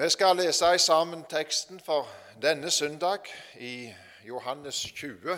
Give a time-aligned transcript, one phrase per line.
[0.00, 2.08] Vi skal lese sammen teksten for
[2.42, 3.18] denne søndag
[3.60, 3.92] i
[4.24, 5.34] Johannes 20,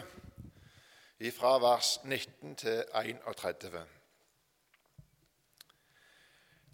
[1.34, 3.82] fra vers 19 til 31.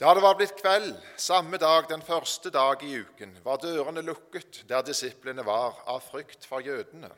[0.00, 4.66] Da det var blitt kveld samme dag, den første dag i uken, var dørene lukket
[4.68, 7.08] der disiplene var, av frykt for jødene.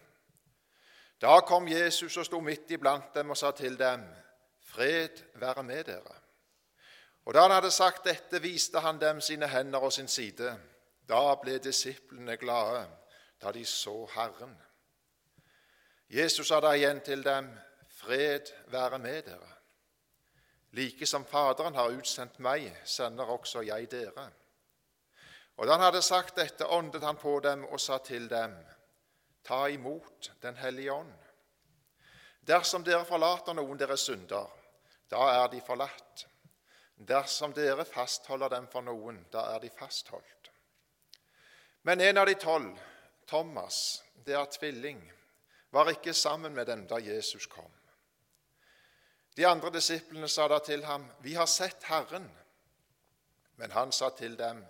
[1.21, 4.07] Da kom Jesus og sto midt iblant dem og sa til dem,
[4.71, 6.21] Fred være med dere.
[7.25, 10.55] Og da han hadde sagt dette, viste han dem sine hender og sin side.
[11.09, 12.87] Da ble disiplene glade
[13.41, 14.57] da de så Herren.
[16.11, 17.49] Jesus sa da igjen til dem,
[18.01, 19.53] Fred være med dere.
[20.73, 24.31] Like som Faderen har utsendt meg, sender også jeg dere.
[25.57, 28.55] Og da han hadde sagt dette, åndet han på dem og sa til dem,
[29.45, 31.15] Ta imot Den hellige ånd.
[32.47, 34.49] Dersom dere forlater noen deres synder,
[35.11, 36.27] da er de forlatt.
[37.09, 40.51] Dersom dere fastholder dem for noen, da er de fastholdt.
[41.83, 42.77] Men en av de tolv,
[43.31, 45.01] Thomas, det er tvilling,
[45.73, 47.71] var ikke sammen med dem da Jesus kom.
[49.37, 52.37] De andre disiplene sa da til ham, 'Vi har sett Herren.'
[53.57, 54.67] Men han sa til dem,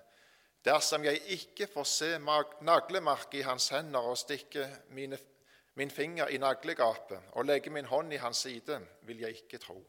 [0.65, 2.19] 'Dersom jeg ikke får se
[2.61, 5.19] naglemark i hans hender og stikke mine,
[5.75, 9.85] min finger i naglegapet og legge min hånd i hans side, vil jeg ikke tro.'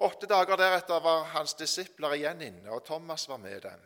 [0.00, 3.80] Åtte dager deretter var hans disipler igjen inne, og Thomas var med dem.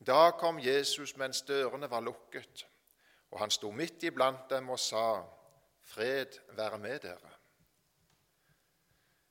[0.00, 2.64] Da kom Jesus mens dørene var lukket,
[3.28, 5.24] og han sto midt iblant dem og sa,
[5.82, 7.36] 'Fred være med dere.'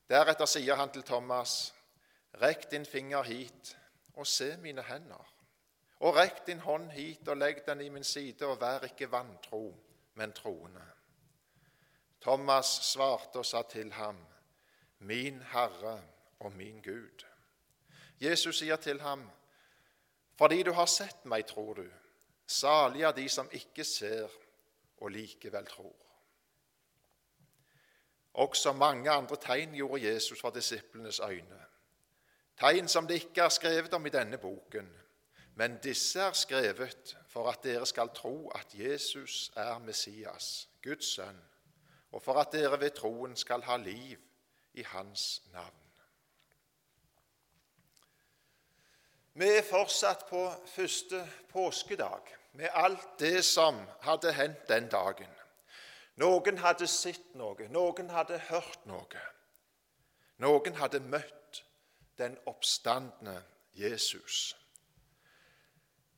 [0.10, 1.74] Deretter sier han til Thomas,
[2.34, 3.78] 'Rekk din finger hit
[4.14, 5.34] og se mine hender.'
[6.00, 9.74] 'Og rekk din hånd hit og legg den i min side, og vær ikke vantro,
[10.14, 10.94] men troende.'
[12.22, 14.27] Thomas svarte og sa til ham,
[15.00, 16.04] 'Min Herre
[16.40, 17.26] og min Gud.'
[18.20, 19.30] Jesus sier til ham,
[20.38, 21.92] 'Fordi du har sett meg, tror du.'
[22.48, 24.30] Salig er de som ikke ser
[24.98, 25.96] og likevel tror.
[28.34, 31.66] Også mange andre tegn gjorde Jesus for disiplenes øyne.
[32.60, 34.90] Tegn som det ikke er skrevet om i denne boken.
[35.56, 41.42] Men disse er skrevet for at dere skal tro at Jesus er Messias, Guds sønn,
[42.12, 44.27] og for at dere ved troen skal ha liv
[44.78, 45.84] i Hans navn.
[49.34, 52.22] Vi er fortsatt på første påskedag
[52.58, 55.34] med alt det som hadde hendt den dagen.
[56.18, 59.26] Noen hadde sett noe, noen hadde hørt noe.
[60.42, 61.62] Noen hadde møtt
[62.18, 63.44] den oppstandende
[63.78, 64.56] Jesus.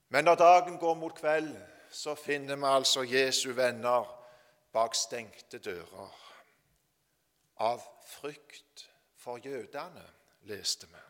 [0.10, 1.52] Men når dagen går mot kveld,
[1.92, 4.08] så finner vi altså Jesu venner
[4.72, 6.29] bak stengte dører.
[7.60, 8.86] Av frykt
[9.20, 10.06] for jødene,
[10.48, 11.06] leste vi.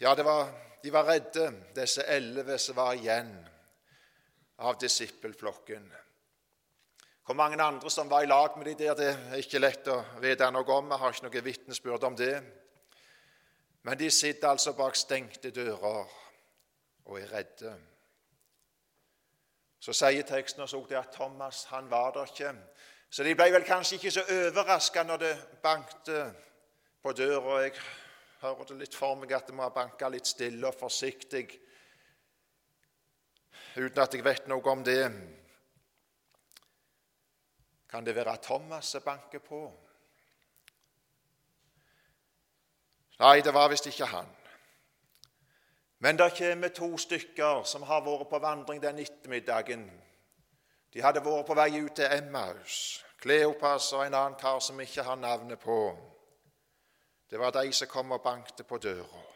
[0.00, 0.48] Ja, var,
[0.82, 3.34] de var redde, disse elleve som var igjen
[4.64, 5.90] av disippelflokken.
[7.26, 10.00] Hvor mange andre som var i lag med de der, det er ikke lett å
[10.22, 10.88] vite noe om.
[10.90, 12.32] Jeg har ikke noe vitnesbyrd om det.
[13.82, 16.08] Men de sitter altså bak stengte dører
[17.04, 17.76] og er redde.
[19.80, 22.52] Så sier teksten også at Thomas han var der ikke.
[23.10, 25.32] Så de ble vel kanskje ikke så overraska når det
[25.62, 26.34] bankte
[27.02, 27.62] på døra.
[27.64, 27.72] Jeg
[28.40, 31.46] hører det litt for meg at det må ha banka litt stille og forsiktig
[33.76, 35.04] uten at jeg vet noe om det.
[37.90, 39.62] Kan det være Thomas som banker på?
[43.20, 44.28] Nei, det var visst ikke han.
[46.02, 49.82] Men det kommer to stykker som har vært på vandring den ettermiddagen.
[50.94, 53.04] De hadde vært på vei ut til Emmaus.
[53.20, 55.76] Kleopas og en annen kar som ikke har navnet på.
[57.30, 59.26] Det var de som kom og bankte på døra.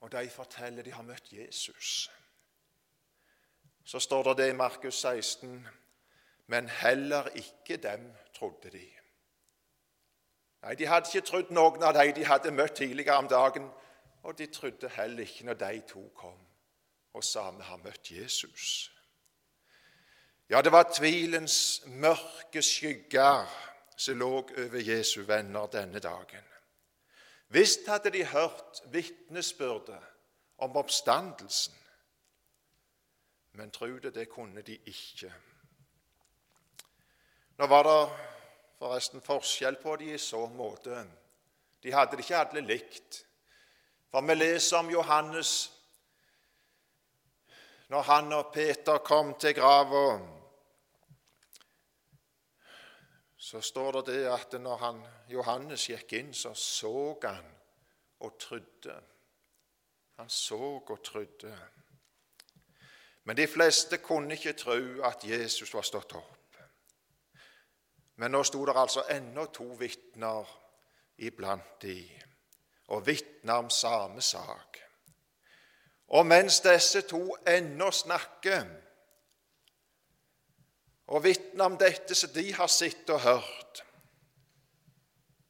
[0.00, 2.10] Og de forteller de har møtt Jesus.
[3.84, 5.68] Så står det det i Markus 16.:
[6.46, 8.95] Men heller ikke dem trodde de.
[10.62, 13.70] Nei, De hadde ikke trodd noen av de de hadde møtt tidligere om dagen,
[14.22, 16.46] og de trodde heller ikke når de to kom
[17.16, 18.92] og sa vi har møtt Jesus.
[20.50, 23.48] Ja, det var tvilens mørke skygger
[23.96, 26.44] som lå over Jesu venner denne dagen.
[27.48, 30.02] Visst hadde de hørt vitnesbyrdet
[30.58, 31.74] om oppstandelsen,
[33.52, 35.32] men tro det, det kunne de ikke.
[37.56, 38.00] Nå var det
[38.78, 41.04] forresten forskjell på de i så måte.
[41.82, 43.22] De hadde det ikke alle likt.
[44.10, 45.56] For vi leser om Johannes
[47.88, 50.08] når han og Peter kom til grava
[53.46, 54.96] så står det det at når han,
[55.30, 57.44] Johannes gikk inn, så så han
[58.26, 58.96] og trodde.
[60.18, 61.52] Han så og trodde.
[63.24, 66.45] Men de fleste kunne ikke tro at Jesus var stått opp.
[68.16, 70.48] Men nå sto det altså ennå to vitner
[71.18, 71.98] iblant de,
[72.88, 74.80] og vitner om samme sak.
[76.16, 78.66] Og mens disse to ennå snakker
[81.06, 83.82] og vitner om dette som de har sett og hørt,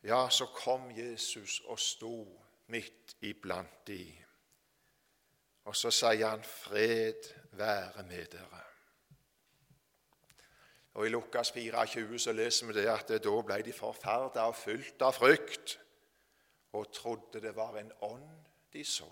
[0.06, 2.14] ja, så kom Jesus og sto
[2.70, 4.04] midt iblant de.
[5.66, 8.65] Og så sier han, 'Fred være med dere'.
[10.96, 15.02] Og I Lukas 24 så leser vi det at da ble de forferda og fylt
[15.04, 15.76] av frykt
[16.76, 18.30] og trodde det var en ånd
[18.72, 19.08] de så.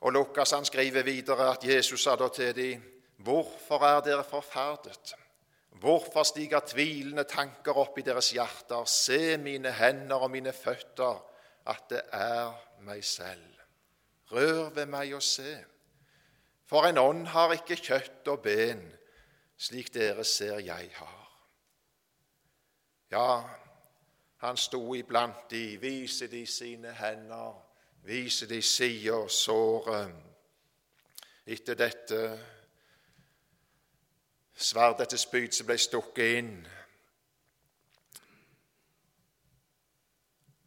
[0.00, 2.82] Og Lukas han skriver videre at Jesus sa da til dem,
[3.18, 5.14] 'Hvorfor er dere forferdet?'
[5.70, 8.84] Hvorfor stiger tvilende tanker opp i deres hjerter?
[8.84, 11.24] Se mine hender og mine føtter,
[11.66, 13.54] at det er meg selv.
[14.32, 15.64] Rør ved meg og se.
[16.70, 18.84] For en ånd har ikke kjøtt og ben,
[19.58, 21.16] slik dere ser jeg har.
[23.10, 23.42] Ja,
[24.44, 27.58] han sto iblant de, vise de sine hender
[28.02, 30.12] vise de sider, såret
[31.46, 32.20] etter dette
[34.54, 36.52] sverd, etter spyd som ble stukket inn.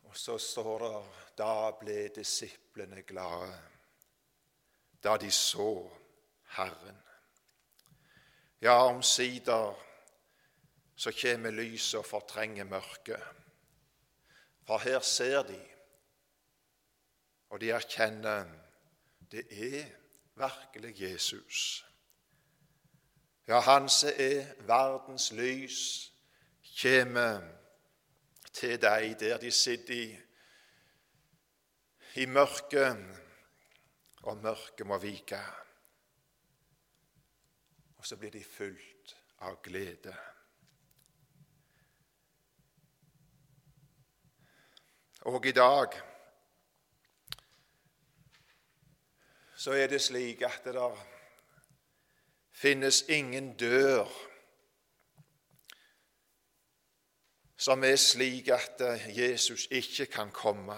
[0.09, 0.95] Og så står det
[1.39, 3.53] da ble disiplene glade,
[5.03, 5.91] da de så
[6.57, 6.97] Herren.
[8.61, 9.75] Ja, omsider
[10.95, 13.23] så kommer lyset og fortrenger mørket.
[14.67, 15.59] For her ser de
[17.53, 18.45] og de erkjenner
[19.31, 19.85] det er
[20.35, 21.85] virkelig Jesus.
[23.47, 26.11] Ja, han som er verdens lys,
[26.81, 27.41] kommer
[28.53, 30.17] til deg der de sitter i,
[32.15, 32.97] i mørket,
[34.23, 35.39] og mørket må vike.
[37.97, 40.15] Og så blir de fulgt av glede.
[45.23, 45.95] Og i dag
[49.55, 50.99] så er det slik at det der
[52.51, 54.11] finnes ingen dør
[57.63, 60.75] som er slik at Jesus ikke kan komme.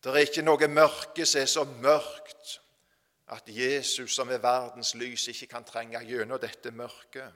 [0.00, 2.56] Det er ikke noe mørke som er så mørkt
[3.30, 7.32] at Jesus, som er verdens lys, ikke kan trenge gjennom dette mørket.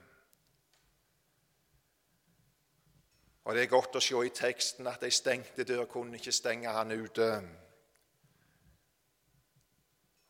[3.44, 6.72] Og Det er godt å se i teksten at ei stengte dør kunne ikke stenge
[6.72, 7.28] han ute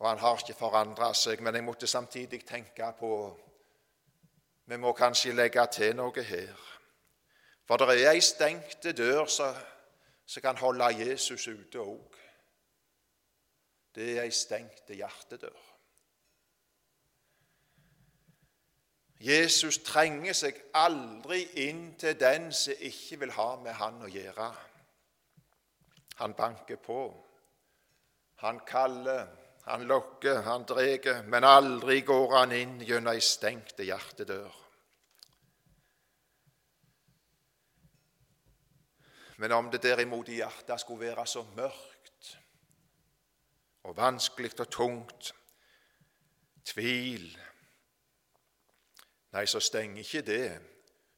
[0.05, 1.41] og han har ikke forandra seg.
[1.41, 3.11] Men jeg måtte samtidig tenke på
[4.67, 6.61] Vi må kanskje legge til noe her.
[7.69, 12.24] For det er ei stengte dør som kan holde Jesus ute òg.
[13.95, 15.61] Det er ei stengte hjertedør.
[19.25, 24.51] Jesus trenger seg aldri inn til den som ikke vil ha med han å gjøre.
[26.21, 26.99] Han banker på.
[28.43, 29.31] Han kaller.
[29.65, 34.59] Han lokker, han drar, men aldri går han inn gjennom ei stengte hjertedør.
[39.41, 41.94] Men om det derimot i hjertet skulle være så mørkt
[43.85, 45.35] og vanskelig og tungt,
[46.65, 47.27] tvil
[49.35, 50.61] Nei, så stenger ikke det,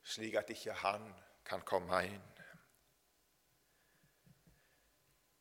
[0.02, 1.02] slik at ikke han
[1.44, 2.22] kan komme inn.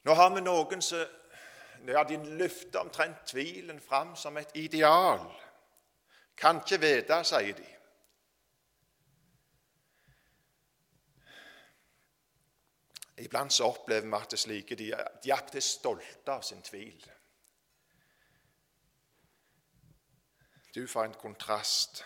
[0.04, 5.24] Nå har vi noen som ja, de løfter omtrent tvilen fram som et ideal.
[6.36, 7.75] Kan ikke vite, sier de.
[13.18, 14.90] Iblant så opplever vi at det slike de,
[15.24, 17.06] de er stolte av sin tvil.
[20.76, 22.04] Du, for en kontrast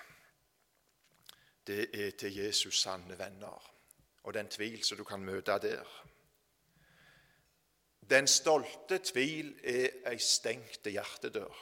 [1.66, 3.66] det er til Jesus' sanne venner
[4.24, 5.86] og den tvil som du kan møte der.
[8.10, 11.58] Den stolte tvil er ei stengte hjertedør.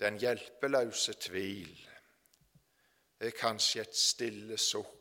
[0.00, 1.74] Den hjelpeløse tvil
[3.20, 4.99] er kanskje et stille sukk,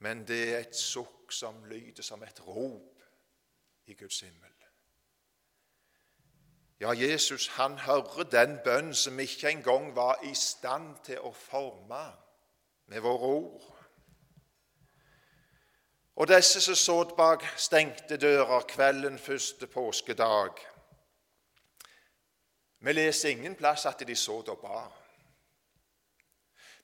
[0.00, 3.04] men det er et sukk som lyder som et rop
[3.86, 4.54] i Guds himmel.
[6.80, 12.00] Ja, Jesus han hører den bønn som ikke engang var i stand til å forme
[12.88, 13.66] med våre ord.
[16.16, 20.66] Og disse som så bak stengte dører kvelden første påskedag,
[22.82, 24.99] Vi leser ingen plass at de så og ba.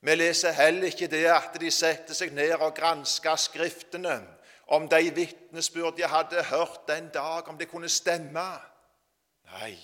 [0.01, 4.19] Vi leser heller ikke det at de setter seg ned og gransker Skriftene,
[4.67, 8.47] om de vitnesbyrd de hadde hørt den dag, om det kunne stemme.
[9.47, 9.77] Nei,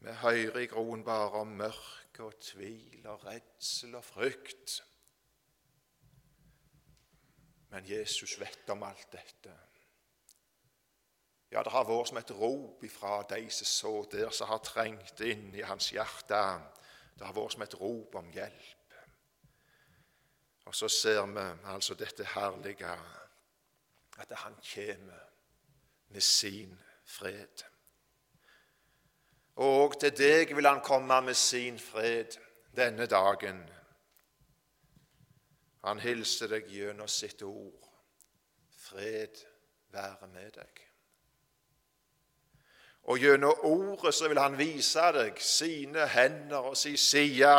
[0.00, 4.78] vi hører i groen bare om mørke og tvil og redsel og frykt.
[7.70, 9.52] Men Jesus vet om alt dette.
[11.52, 15.20] Ja, det har vært som et rop ifra de som så der, som har trengt
[15.20, 16.40] inn i hans hjerte.
[17.20, 18.94] Det har vært som et rop om hjelp.
[20.70, 22.94] Og så ser vi altså dette herlige
[24.20, 25.20] at han kommer
[26.08, 26.72] med sin
[27.04, 27.64] fred.
[29.56, 32.40] Og til deg vil han komme med sin fred
[32.76, 33.60] denne dagen.
[35.84, 37.90] Han hilser deg gjennom sitt ord.
[38.80, 39.44] Fred
[39.92, 40.89] være med deg.
[43.10, 47.54] Og gjennom ordet så vil han vise deg sine hender og sin side,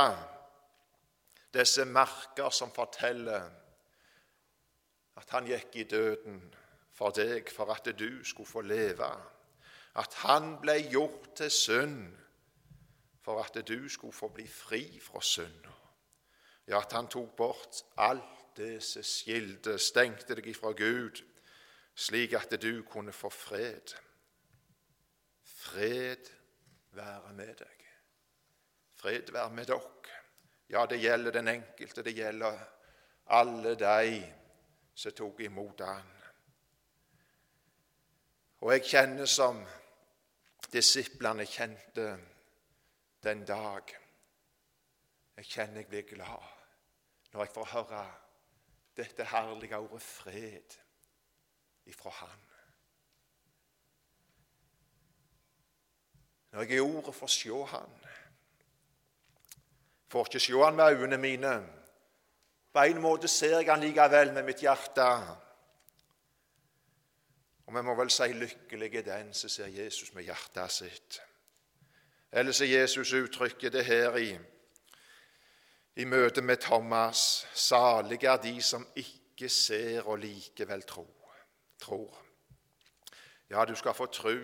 [1.51, 3.49] disse merker som forteller
[5.19, 6.37] at han gikk i døden
[6.95, 9.09] for deg, for at du skulle få leve.
[9.99, 12.05] At han ble gjort til synd
[13.21, 15.75] for at du skulle få bli fri fra synda.
[16.67, 21.19] Ja, at han tok bort alt det som skilte, stengte deg ifra Gud,
[21.95, 23.91] slik at du kunne få fred.
[25.61, 26.31] Fred
[26.97, 27.87] være med deg.
[29.01, 30.17] Fred være med dere.
[30.71, 32.59] Ja, det gjelder den enkelte, det gjelder
[33.35, 34.21] alle de
[34.95, 36.11] som tok imot han.
[38.61, 39.63] Og jeg kjenner som
[40.71, 42.05] disiplene kjente
[43.23, 43.91] den dag
[45.41, 46.49] jeg kjenner jeg blir glad
[47.31, 48.01] når jeg får høre
[48.99, 50.75] dette herlige ordet fred
[51.89, 52.50] ifra Han.
[56.51, 57.93] Når jeg i ordet får se Han.
[60.11, 61.53] Får ikke se Han med øynene mine.
[62.73, 65.07] På en måte ser jeg Han likevel med mitt hjerte.
[67.65, 71.21] Og vi må vel si lykkelig er den som ser Jesus med hjertet sitt.
[72.31, 74.39] Eller er Jesus uttrykket det her i
[75.95, 81.17] i møte med Thomas salige er de som ikke ser og likevel tror.
[81.79, 82.17] tror.
[83.49, 84.37] Ja, du skal få tru.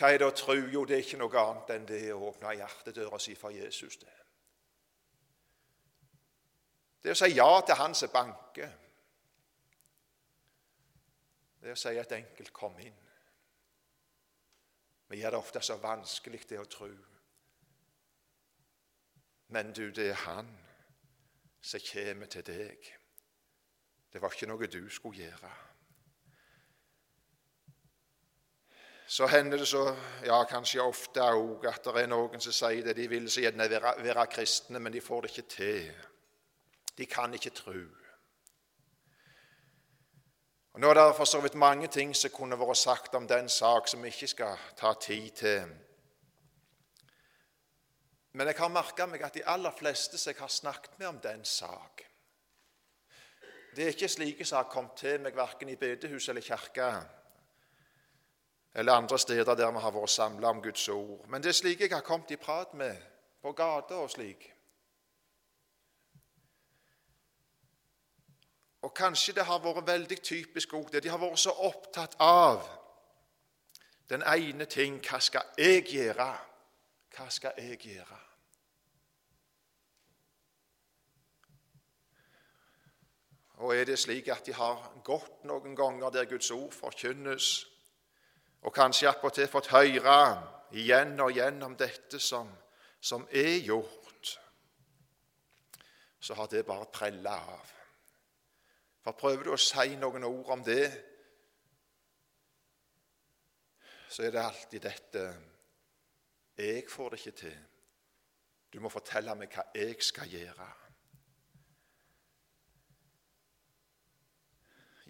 [0.00, 0.54] Hva er det å tro?
[0.56, 3.98] Jo, det er ikke noe annet enn det å åpne hjertedøra si for Jesus.
[4.00, 4.16] Det
[7.02, 8.72] Det å si ja til Han som banker.
[11.60, 13.06] Det å si et enkelt 'kom inn'.
[15.08, 16.88] Vi gjør det ofte så vanskelig, det å tro.
[19.48, 20.58] Men du, det er Han
[21.60, 22.96] som kommer til deg.
[24.12, 25.69] Det var ikke noe du skulle gjøre.
[29.10, 32.92] Så hender det så, ja, kanskje ofte òg, at det er noen som sier det.
[32.94, 35.96] De vil så gjerne være, være kristne, men de får det ikke til.
[36.94, 37.74] De kan ikke tro.
[40.70, 43.50] Og Nå er det for så vidt mange ting som kunne vært sagt om den
[43.50, 45.76] sak som vi ikke skal ta tid til.
[48.32, 51.18] Men jeg har merka meg at de aller fleste som jeg har snakket med om
[51.18, 52.06] den sak
[53.74, 56.94] Det er ikke slike som har kommet til meg verken i bedehus eller kirke
[58.74, 61.28] eller andre steder der vi har vært samla om Guds ord.
[61.28, 62.96] Men det er slike jeg har kommet i prat med
[63.42, 64.52] på gata og slik.
[68.82, 71.02] Og kanskje det har vært veldig typisk òg det.
[71.02, 72.64] De har vært så opptatt av
[74.10, 76.32] den ene ting Hva skal jeg gjøre?
[77.16, 78.18] Hva skal jeg gjøre?
[83.60, 87.66] Og er det slik at de har gått noen ganger der Guds ord forkynnes,
[88.62, 90.16] og kanskje attpåtil fått høre
[90.76, 92.50] igjen og igjen om dette som,
[93.00, 94.34] som er gjort,
[96.20, 97.70] så har det bare prella av.
[99.00, 100.90] For prøver du å si noen ord om det,
[104.10, 105.24] så er det alltid dette
[106.60, 107.58] jeg får det ikke til.
[108.70, 110.66] Du må fortelle meg hva jeg skal gjøre.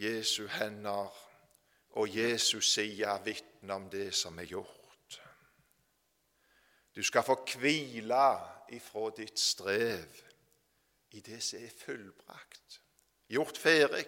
[0.01, 1.11] Jesu hender
[1.91, 5.23] og Jesus side 'Vitne om det som er gjort.
[6.97, 10.17] Du skal få hvile ifra ditt strev
[11.11, 12.83] i det som er fullbrakt,
[13.29, 14.07] gjort ferdig,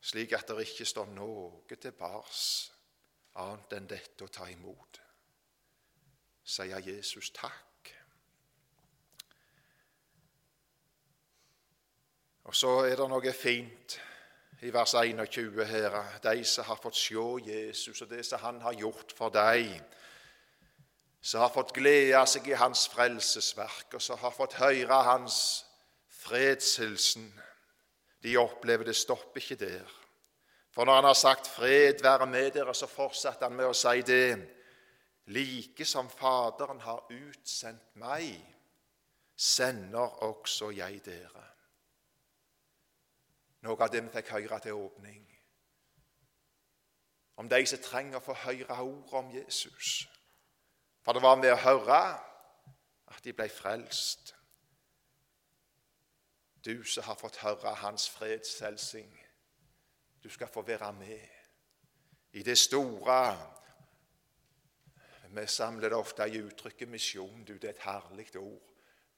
[0.00, 2.72] slik at det ikke står noe til bars
[3.34, 5.00] annet enn dette å ta imot
[6.48, 7.92] sier Jesus takk.
[12.48, 13.98] Og så er det noe fint
[14.60, 17.14] i vers 21 her, de som har fått se
[17.46, 19.70] Jesus og det som han har gjort for deg,
[21.20, 25.38] som har fått glede seg i hans frelsesverk, og som har fått høre hans
[26.24, 27.30] fredshilsen,
[28.22, 29.96] de opplever det stopper ikke der.
[30.74, 34.02] For når han har sagt 'fred være med dere', så fortsetter han med å si
[34.02, 34.38] det.
[35.26, 38.38] Like som Faderen har utsendt meg,
[39.36, 41.44] sender også jeg dere.
[43.66, 45.24] Noe av det vi fikk høre til åpning.
[47.38, 50.08] Om de som trenger å få høre ordet om Jesus.
[51.02, 52.00] For det var med å høre
[53.08, 54.34] at de ble frelst.
[56.64, 59.10] Du som har fått høre Hans fredshelsing,
[60.22, 63.36] du skal få være med i det store
[65.28, 67.44] Vi samler det ofte i uttrykket misjon.
[67.44, 68.68] Du, det er et herlig ord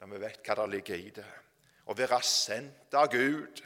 [0.00, 1.28] når vi vet hva det ligger i det.
[1.86, 3.62] Å være sendt av Gud.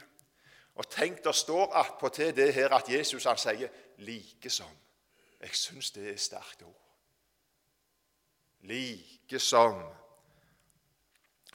[0.75, 4.81] Og tenk, det står attpåtil det her at Jesus han sier 'likesom'.
[5.39, 6.81] Jeg syns det er sterkt ord.
[8.61, 9.83] Likesom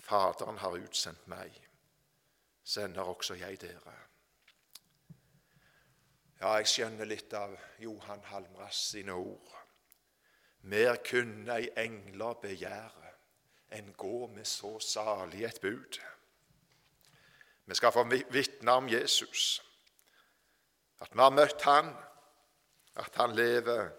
[0.00, 1.70] Faderen har utsendt meg
[2.64, 3.94] sender også jeg dere.
[6.40, 9.56] Ja, jeg skjønner litt av Johan Halmras sine ord.
[10.72, 13.12] Mer kunne ei engler begjære
[13.76, 16.00] enn gå med så salig et bud.
[17.70, 19.62] Vi skal få vitne om Jesus,
[21.00, 21.92] at vi har møtt Han,
[22.96, 23.90] at Han lever,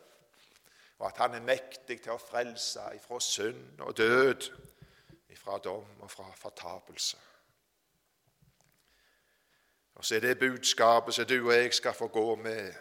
[1.00, 4.50] og at Han er mektig til å frelse ifra synd og død,
[5.32, 7.18] ifra dom og fra fortapelse.
[9.96, 12.74] Og så er det budskapet som du og jeg skal få gå med.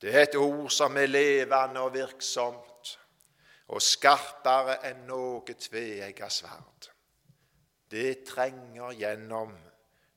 [0.00, 2.98] Det er et ord som er levende og virksomt,
[3.68, 6.94] og skarpere enn noe tveegget sverd.
[7.90, 9.54] Det trenger gjennom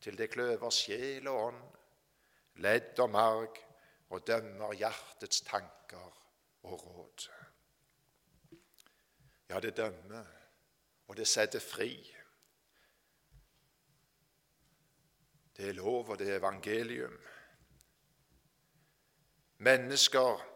[0.01, 1.61] til det kløver sjel og ånd,
[2.63, 3.59] ledd og marg,
[4.11, 6.17] og dømmer hjertets tanker
[6.67, 7.27] og råd.
[9.49, 10.25] Ja, det dømmer,
[11.07, 11.93] og det setter fri.
[15.57, 17.17] Det er lov, og det er evangelium.
[19.57, 20.47] Mennesker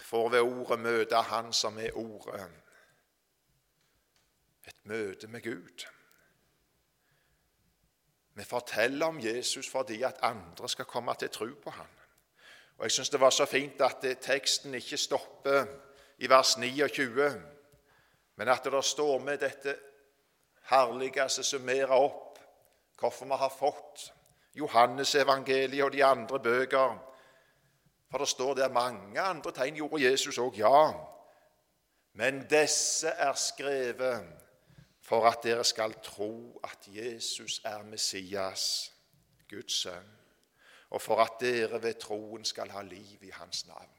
[0.00, 2.63] får ved ordet møte Han som er ordet.
[4.66, 5.86] Et møte med Gud.
[8.34, 11.86] Vi forteller om Jesus fordi at andre skal komme til tro på ham.
[12.78, 15.66] Og Jeg syns det var så fint at teksten ikke stopper
[16.18, 17.42] i vers 29,
[18.36, 19.76] men at det står med dette
[20.70, 22.38] herligste summerer opp
[22.98, 24.12] hvorfor vi har fått
[24.54, 26.98] Johannes-evangeliet og de andre bøker.
[28.10, 30.92] For det står der mange andre tegn gjorde Jesus òg, ja.
[32.14, 34.43] Men disse er skrevet
[35.04, 38.94] for at dere skal tro at Jesus er Messias,
[39.50, 40.10] Guds sønn,
[40.90, 43.90] og for at dere ved troen skal ha liv i hans navn.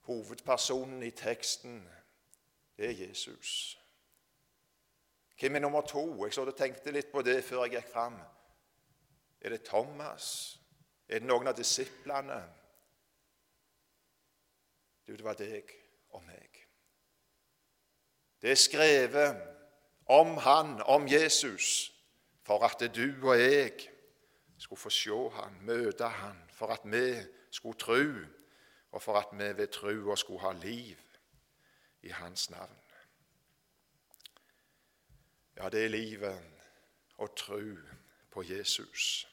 [0.00, 1.88] Hovedpersonen i teksten,
[2.76, 3.78] det er Jesus.
[5.40, 6.24] Hvem er nummer to?
[6.24, 8.20] Jeg så du tenkte litt på det før jeg gikk fram.
[9.40, 10.60] Er det Thomas?
[11.08, 12.44] Er det noen av disiplene?
[15.06, 15.83] Du, det var deg
[16.14, 16.62] og meg.
[18.42, 19.40] Det er skrevet
[20.06, 21.92] om han, om Jesus,
[22.44, 23.72] for at du og jeg
[24.58, 28.04] skulle få se han, møte han, for at vi skulle tro,
[28.92, 30.98] og for at vi ved tro og skulle ha liv
[32.02, 32.80] i hans navn.
[35.56, 36.40] Ja, det er livet
[37.22, 37.62] å tro
[38.30, 39.28] på Jesus.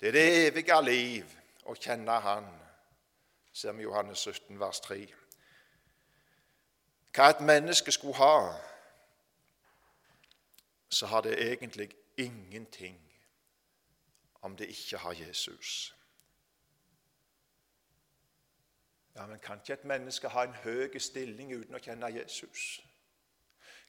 [0.00, 1.34] Det er det evige liv
[1.68, 2.46] å kjenne Han,
[3.52, 5.02] ser vi Johannes 17, vers 3.
[7.18, 8.54] Hva et menneske skulle ha,
[10.88, 13.00] så har det egentlig ingenting
[14.42, 15.94] om det ikke har Jesus.
[19.16, 22.80] Ja, Men kan ikke et menneske ha en høy stilling uten å kjenne Jesus?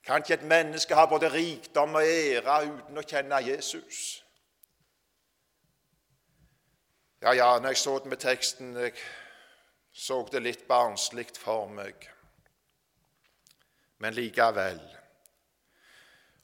[0.04, 4.24] Kan ikke et menneske ha både rikdom og ære uten å kjenne Jesus?
[7.22, 8.98] Ja, ja, når jeg så det med teksten, jeg
[9.94, 12.10] så det litt barnslig for meg.
[14.00, 14.80] Men likevel.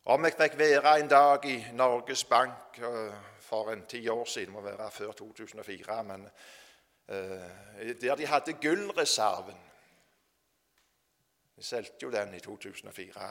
[0.05, 4.53] Om jeg fikk være en dag i Norges Bank eh, for en ti år siden,
[4.53, 6.25] må være før 2004, men
[7.09, 9.65] uh, der de hadde gullreserven
[11.55, 13.29] vi solgte jo den i 2004.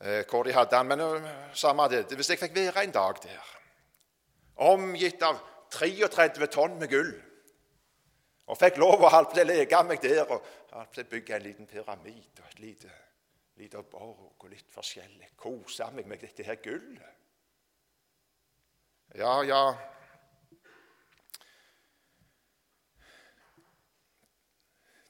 [0.00, 0.86] Eh, hvor de hadde den.
[0.86, 2.06] Men eh, samme det.
[2.14, 3.54] Hvis jeg fikk være en dag der,
[4.56, 7.14] omgitt av 33 tonn med gull,
[8.46, 12.42] og fikk lov å leke meg der og holde jeg bygger bygge en liten pyramide
[12.42, 12.92] og et lite
[13.56, 15.30] lite borg og litt forskjellig.
[15.38, 17.10] Kose meg med dette her gullet.
[19.14, 19.64] Ja, ja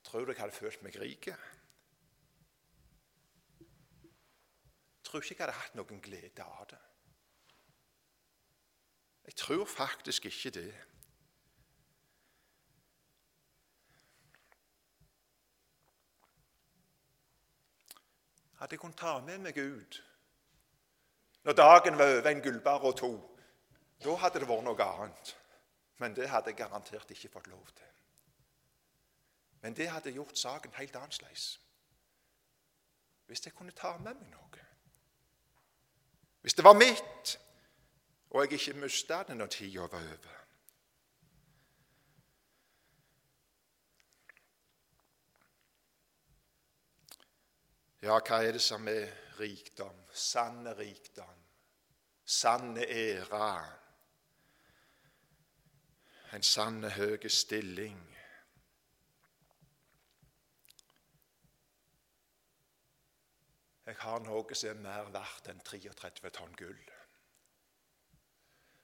[0.04, 1.26] Tror du jeg hadde følt meg rik?
[5.02, 6.78] Tror ikke jeg hadde hatt noen glede av det.
[9.24, 10.68] Jeg tror faktisk ikke det.
[18.64, 19.96] Hadde jeg kunnet ta med meg ut
[21.44, 23.10] når dagen var over en gullbar og to,
[24.04, 25.32] da hadde det vært noe annet.
[26.00, 27.90] Men det hadde jeg garantert ikke fått lov til.
[29.60, 31.60] Men det hadde gjort saken helt annerledes.
[33.26, 34.64] Hvis jeg kunne ta med meg noe.
[36.40, 37.36] Hvis det var mitt,
[38.30, 40.43] og jeg ikke mista det når tida var over.
[48.04, 49.06] Ja, hva er det som er
[49.38, 49.96] rikdom?
[50.12, 51.38] Sanne rikdom.
[52.24, 53.52] Sanne ære.
[56.36, 58.02] En sanne høy stilling.
[63.86, 66.84] Jeg har noe som er mer verdt enn 33 tonn gull.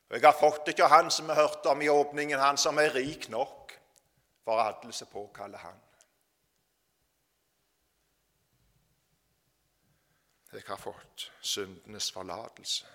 [0.09, 2.97] Og Jeg har fått av han som vi hørte om i åpningen, han som er
[2.97, 3.77] rik nok
[4.49, 5.89] for alle som påkaller han.
[10.53, 12.87] Jeg har fått syndenes forlatelse,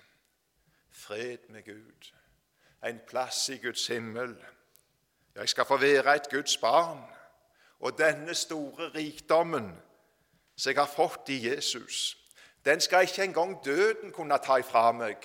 [0.91, 2.12] fred med Gud,
[2.86, 4.36] en plass i Guds himmel.
[5.36, 7.04] Jeg skal få være et Guds barn.
[7.80, 9.72] Og denne store rikdommen
[10.56, 12.18] som jeg har fått i Jesus,
[12.65, 15.18] den skal ikke engang døden kunne ta ifra meg.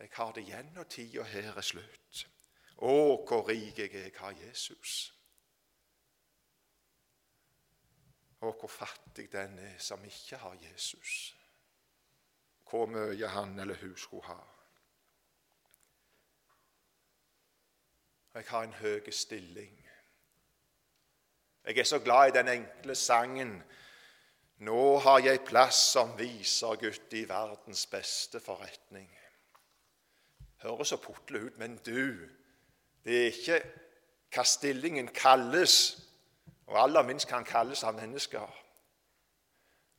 [0.00, 2.26] Jeg har det igjen når tida her er slutt.
[2.76, 2.92] Å,
[3.28, 5.12] hvor rik jeg er, jeg har Jesus.
[8.40, 11.36] Og hvor fattig den er som ikke har Jesus.
[12.70, 14.40] Hvor mye han eller hun skulle ha.
[18.34, 19.76] Jeg har en høy stilling.
[21.64, 23.62] Jeg er så glad i den enkle sangen
[24.60, 29.08] Nå har jeg plass som viser Gud i verdens beste forretning.
[30.60, 32.28] Høres så putle ut, men du,
[33.04, 33.60] det er ikke
[34.34, 35.76] hva stillingen kalles,
[36.70, 38.56] og aller minst kan kalles av mennesker,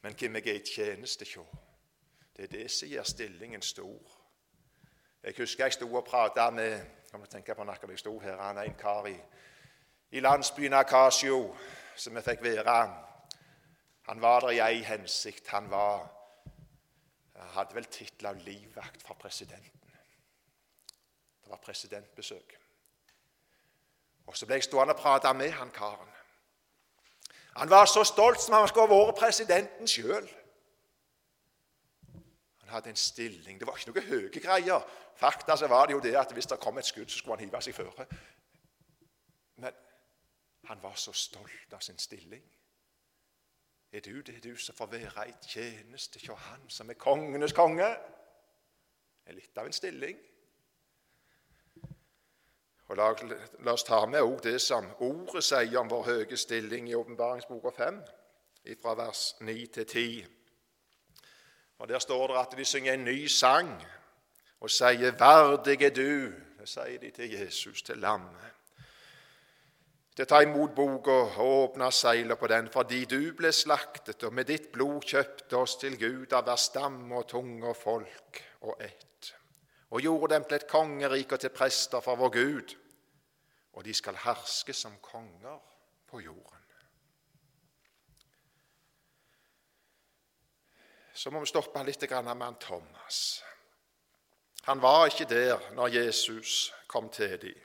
[0.01, 1.59] men hvem jeg er i tjeneste hos.
[2.37, 4.17] Det er det som gjør stillingen stor.
[5.23, 6.79] Jeg husker jeg sto og pratet med
[7.11, 9.17] jeg tenke på når jeg sto her, han er en kar i
[10.11, 11.55] i landsbyen Akasio,
[11.95, 12.77] som vi fikk være.
[14.07, 15.47] Han var der i ei hensikt.
[15.47, 16.09] Han var,
[17.55, 19.93] hadde vel tittel av livvakt for presidenten.
[21.43, 22.57] Det var presidentbesøk.
[24.25, 26.11] Og Så ble jeg stående og prate med han karen.
[27.55, 30.27] Han var så stolt som han skulle ha vært presidenten sjøl.
[32.61, 33.59] Han hadde en stilling.
[33.59, 34.85] Det var ikke noe høye greier.
[35.19, 37.45] Fakta så var det jo det at hvis det kom et skudd, så skulle han
[37.45, 38.07] hive seg føre.
[39.59, 39.75] Men
[40.71, 42.43] han var så stolt av sin stilling.
[43.91, 47.89] Er du det, du som får være i tjeneste hos Han som er kongenes konge?
[49.21, 50.17] Det er litt av en stilling.
[52.91, 53.07] Og La,
[53.63, 57.71] la oss ta med òg det som ordet sier om vår høye stilling i åpenbaringsboka
[57.77, 58.01] 5,
[58.81, 60.25] fra vers 9 til 10.
[61.79, 63.71] Og Der står det at de synger en ny sang
[64.59, 66.59] og sier 'Verdig er du'.
[66.59, 68.51] Det sier de til Jesus, til lammet
[70.15, 74.35] til å ta imot boka og åpne seilet på den, fordi du ble slaktet, og
[74.35, 78.83] med ditt blod kjøpte oss til Gud av hver stamme og tunge og folk og
[78.83, 79.31] ett,
[79.89, 82.75] og gjorde dem til et kongerike og til prester for vår Gud,
[83.73, 85.59] og de skal herske som konger
[86.07, 86.57] på jorden.
[91.13, 93.43] Så må vi stoppe litt med Thomas.
[94.63, 97.59] Han var ikke der når Jesus kom til dem.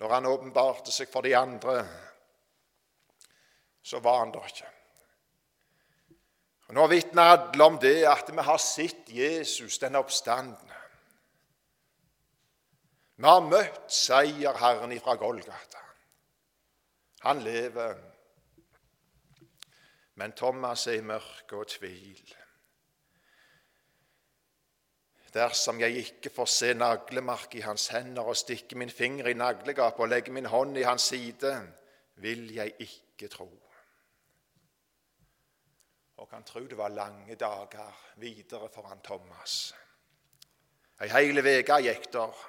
[0.00, 1.82] Når han åpenbarte seg for de andre,
[3.82, 4.68] så var han der ikke.
[6.70, 10.79] Og Nå vitner alle om det at vi har sett Jesus, den oppstandende.
[13.20, 15.80] Vi har møtt seierherren ifra Golgata.
[17.20, 17.98] Han lever.
[20.16, 22.22] Men Thomas er i mørke og tvil.
[25.34, 30.00] Dersom jeg ikke får se naglemark i hans hender og stikke min finger i naglegapet
[30.00, 31.52] og legge min hånd i hans side,
[32.24, 33.50] vil jeg ikke tro.
[36.16, 39.74] Og kan tro det var lange dager videre foran Thomas.
[41.00, 42.40] Ei heile uke gikk der.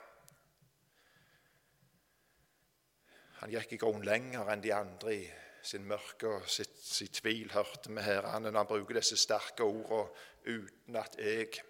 [3.42, 5.24] Han gikk i grunnen lenger enn de andre i
[5.66, 10.08] sin mørke og sitt, sitt tvil, hørte vi her Han, han bruker disse sterke ordene
[10.46, 11.62] uten at jeg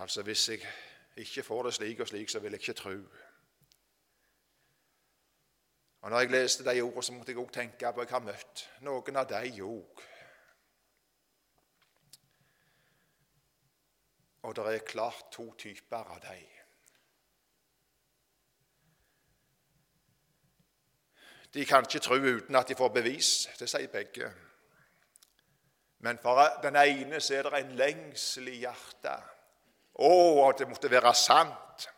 [0.00, 0.60] Altså, hvis jeg
[1.16, 2.94] ikke får det slik og slik, så vil jeg ikke tro.
[6.00, 8.24] Og når jeg leste de ordene, så måtte jeg òg tenke på at jeg har
[8.24, 10.04] møtt noen av de òg.
[14.48, 16.59] Og det er klart to typer av dem.
[21.54, 23.48] De kan ikke tro uten at de får bevis.
[23.58, 24.30] Det sier begge.
[26.00, 29.36] Men for den ene så er det en lengsel i hjertet.
[30.00, 30.12] Å,
[30.46, 31.88] at det måtte være sant.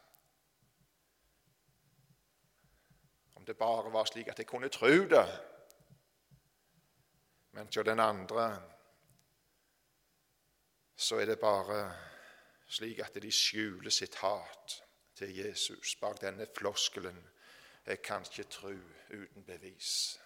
[3.36, 5.26] Om det bare var slik at jeg kunne tro det.
[7.52, 8.46] Men til den andre
[10.96, 11.84] så er det bare
[12.72, 14.78] slik at de skjuler sitt hat
[15.18, 17.18] til Jesus bak denne floskelen
[17.86, 18.68] 'Jeg kan ikke tro
[19.10, 20.18] uten bevis'.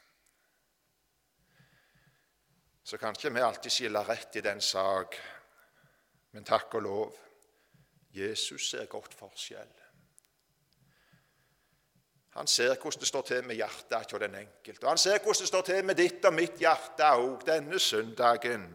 [2.85, 5.17] Så kan ikke vi alltid skille rett i den sak,
[6.33, 7.17] men takk og lov,
[8.15, 9.73] Jesus ser godt forskjell.
[12.37, 14.85] Han ser hvordan det står til med hjertet hos den enkelte.
[14.85, 18.67] Og han ser hvordan det står til med ditt og mitt hjerte òg denne søndagen.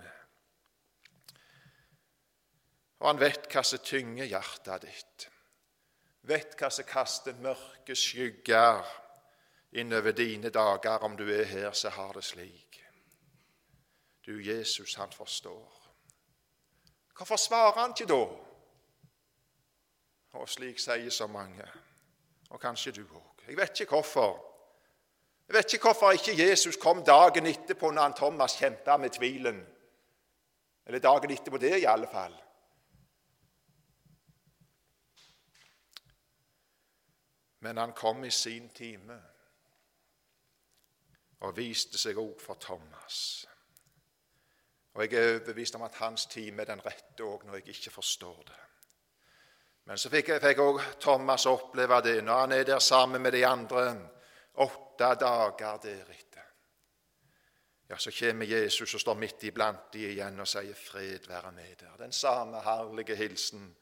[2.99, 5.27] Og han vet hva som tynger hjertet ditt.
[6.21, 8.85] Vet hva som kaster mørke skygger
[9.71, 12.81] innover dine dager om du er her så har det slik.
[14.25, 15.77] Du, Jesus, han forstår.
[17.17, 18.21] Hvorfor svarer han ikke da?
[20.37, 21.65] Og slik sier så mange,
[22.49, 23.43] og kanskje du òg.
[23.47, 24.37] Jeg vet ikke hvorfor.
[25.47, 29.59] Jeg vet ikke hvorfor ikke Jesus kom dagen etterpå når han Thomas kjempa med tvilen.
[30.85, 32.37] Eller dagen etterpå det, i alle fall.
[37.61, 39.17] Men han kom i sin time
[41.41, 43.45] og viste seg òg for Thomas.
[44.93, 47.93] Og jeg er overbevist om at hans time er den rette òg når jeg ikke
[47.95, 48.59] forstår det.
[49.89, 53.45] Men så fikk jeg òg Thomas oppleve det når han er der sammen med de
[53.47, 53.85] andre
[54.61, 56.47] åtte dager deretter.
[57.89, 61.81] Ja, så kommer Jesus og står midt iblant de igjen og sier 'Fred være med
[61.81, 61.97] dere'.
[61.97, 63.75] Den samme herlige hilsen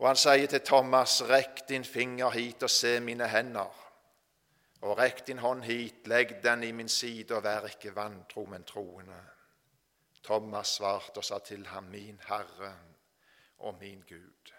[0.00, 3.86] og han sier til Thomas, 'Rekk din finger hit og se mine hender.'
[4.80, 8.64] 'Og rekk din hånd hit, legg den i min side, og vær ikke vantro, men
[8.64, 9.26] troende.'
[10.24, 12.78] Thomas svarte og sa til ham, 'Min Herre
[13.58, 14.52] og min Gud.'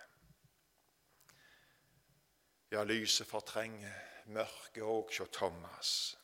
[2.72, 3.92] Ja, lyset fortrenger
[4.26, 6.18] mørket òg hos Thomas,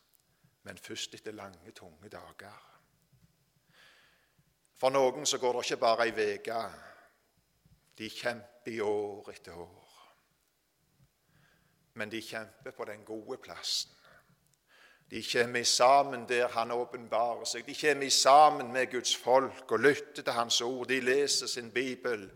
[0.64, 2.64] men først etter lange, tunge dager.
[4.74, 6.62] For noen så går det ikke bare ei uke
[7.98, 9.94] de kjemper i år etter år.
[11.98, 13.94] Men de kjemper på den gode plassen.
[15.10, 17.64] De kommer sammen der Han åpenbarer seg.
[17.66, 20.88] De kommer sammen med Guds folk og lytter til Hans ord.
[20.88, 22.30] De leser sin bibel.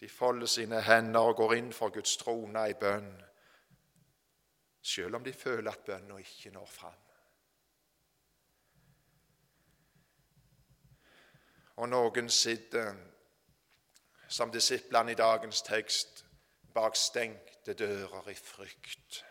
[0.00, 3.10] De folder sine hender og går inn for Guds trone i bønn,
[4.82, 6.96] selv om de føler at bønna ikke når fram.
[11.76, 12.94] Og noen sitter
[14.30, 16.24] som disiplene i dagens tekst
[16.74, 19.24] bak stengte dører i frykt.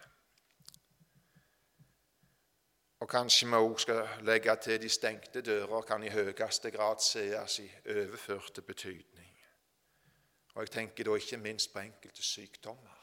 [2.99, 7.59] Og kanskje vi òg skal legge til de stengte dører kan i høyeste grad sees
[7.63, 9.38] i overførte betydning.
[10.55, 12.97] Og jeg tenker da ikke minst på enkelte sykdommer.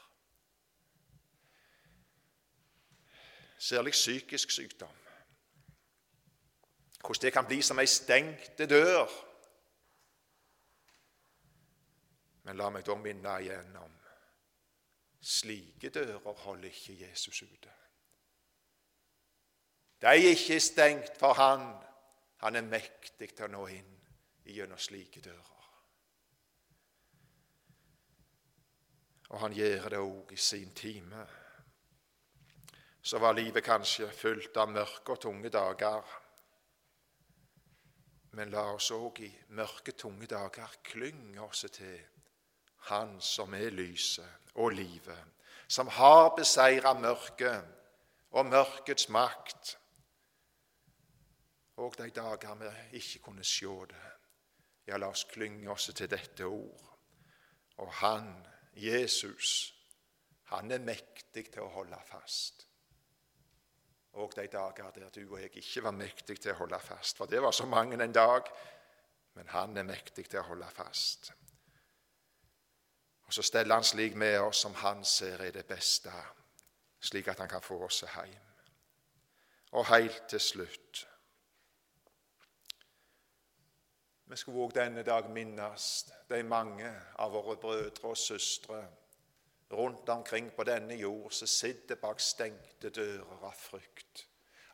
[3.57, 4.97] Særlig psykisk sykdom.
[7.01, 9.26] Hvordan det kan bli som ei stengte dør
[12.47, 13.95] Men la meg da minne igjen om
[15.19, 17.73] slike dører holder ikke Jesus ute.
[19.99, 21.67] De er ikke stengt for Han.
[22.45, 23.93] Han er mektig til å nå inn
[24.47, 25.53] gjennom slike dører.
[29.29, 31.25] Og han gjør det òg i sin time.
[33.01, 36.13] Så var livet kanskje fullt av mørke og tunge dager.
[38.39, 41.97] Men la oss òg i mørke, tunge dager klynge oss til
[42.77, 45.23] han som er lyset og livet,
[45.67, 47.63] som har beseira mørket
[48.31, 49.77] og mørkets makt.
[51.77, 54.05] Og de dager vi ikke kunne se det.
[54.87, 56.87] Ja, la oss klynge oss til dette ord.
[57.77, 58.31] Og han,
[58.73, 59.73] Jesus,
[60.43, 62.63] han er mektig til å holde fast.
[64.17, 67.19] Og de dager der du og jeg ikke var mektig til å holde fast.
[67.19, 68.47] For det var så mange en dag.
[69.37, 71.29] Men han er mektig til å holde fast.
[73.27, 76.11] Og så steller han slik med oss som han ser er det beste,
[76.99, 78.35] slik at han kan få oss hjem.
[79.71, 81.07] Og helt til slutt
[84.27, 85.83] Vi skulle òg denne dag minnes
[86.27, 88.81] de mange av våre brødre og søstre
[89.71, 94.25] rundt omkring på denne jord som sitter bak stengte dører av frykt.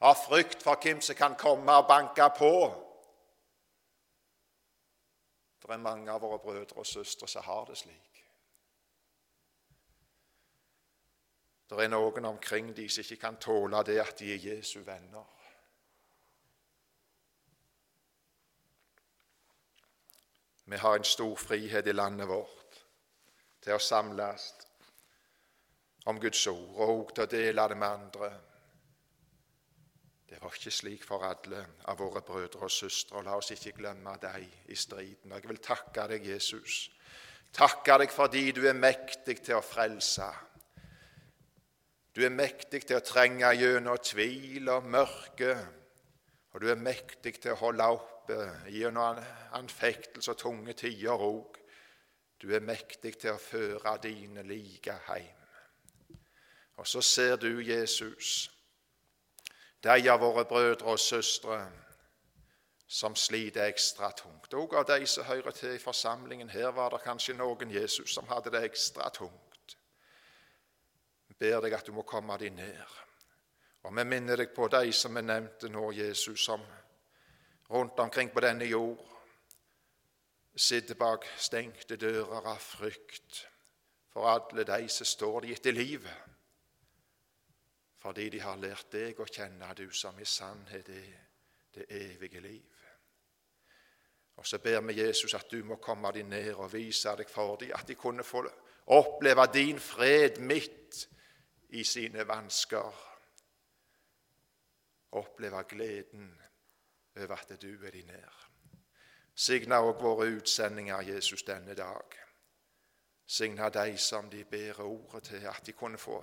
[0.01, 2.53] Av frykt for hvem som kan komme og banke på.
[5.61, 8.12] Det er mange av våre brødre og søstre som har det slik.
[11.73, 15.25] Det er noen omkring de som ikke kan tåle det at de er Jesu venner.
[20.65, 22.77] Vi har en stor frihet i landet vårt
[23.63, 24.45] til å samles
[26.05, 28.29] om Guds ord og til å dele det med andre.
[30.29, 33.21] Det var ikke slik for alle av våre brødre og søstre.
[33.25, 35.33] La oss ikke glemme deg i striden.
[35.35, 36.87] Jeg vil takke deg, Jesus.
[37.53, 40.31] Takke deg fordi du er mektig til å frelse.
[42.15, 45.53] Du er mektig til å trenge gjennom tvil og mørke,
[46.53, 48.37] og du er mektig til å holde oppe
[48.69, 49.17] gjennom
[49.57, 51.57] anfektelse og tunge tider òg.
[52.37, 55.39] Du er mektig til å føre dine like hjem.
[56.77, 58.51] Og så ser du, Jesus,
[59.83, 61.57] de av våre brødre og søstre
[62.87, 64.53] som sliter ekstra tungt.
[64.53, 68.29] Og av de som hører til i forsamlingen her, var det kanskje noen Jesus som
[68.29, 69.52] hadde det ekstra tungt.
[71.39, 72.99] Ber deg at du må komme deg ned.
[73.83, 76.61] Og vi minner deg på de som vi nevnte nå, Jesus, som
[77.69, 79.01] rundt omkring på denne jord
[80.55, 83.47] sitter bak stengte dører av frykt
[84.13, 86.29] for alle de som står de etter livet,
[87.97, 91.13] fordi de har lært deg å kjenne, du som i sannhet er
[91.73, 92.83] det evige liv.
[94.37, 97.57] Og så ber vi Jesus at du må komme deg ned og vise deg for
[97.61, 98.43] dem, at de kunne få
[98.93, 101.07] oppleve din fred midt
[101.73, 103.09] i sine vansker.
[105.11, 106.41] Oppleve gleden
[107.15, 108.49] over at du er de nær.
[109.35, 112.17] Signa òg våre utsendinger, Jesus, denne dag.
[113.25, 116.21] Signa de som de ber ordet til, at de kunne få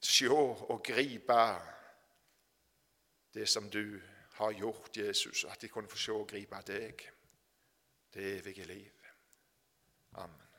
[0.00, 1.42] se og gripe
[3.34, 4.00] det som du
[4.32, 7.10] har gjort, Jesus, at de kunne få se og gripe deg,
[8.14, 8.92] det evige liv.
[10.12, 10.49] Amen.